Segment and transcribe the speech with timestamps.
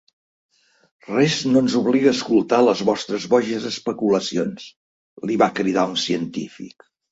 [1.09, 4.67] "Res no ens obliga a escoltar les vostres boixes especulacions",
[5.29, 6.91] li va cridar un científic.